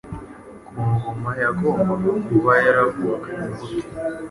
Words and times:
ku 0.67 0.77
ngoma 0.91 1.29
yagombaga 1.43 2.09
kuba 2.25 2.51
yaravukanye 2.65 3.43
imbuto 3.49 3.81